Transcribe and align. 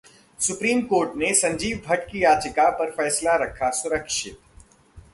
supreme 0.39 0.81
Court 0.81 1.11
ने 1.15 1.33
संजीव 1.33 1.81
भट्ट 1.87 2.09
की 2.11 2.23
याचिका 2.23 2.69
पर 2.69 2.91
फैसला 2.91 3.35
रखा 3.35 3.69
सुरक्षित 3.69 4.37